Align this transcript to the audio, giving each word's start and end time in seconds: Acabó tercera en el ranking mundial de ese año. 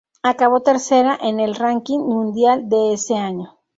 Acabó 0.23 0.61
tercera 0.63 1.15
en 1.21 1.39
el 1.39 1.53
ranking 1.53 1.99
mundial 1.99 2.67
de 2.67 2.93
ese 2.93 3.15
año. 3.15 3.59